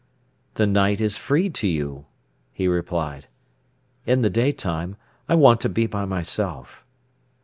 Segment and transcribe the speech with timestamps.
[0.55, 2.07] "The night is free to you,"
[2.53, 3.27] he replied.
[4.07, 4.95] "In the daytime
[5.29, 6.83] I want to be by myself."